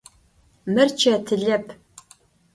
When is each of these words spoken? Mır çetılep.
Mır 0.65 0.89
çetılep. 0.97 1.77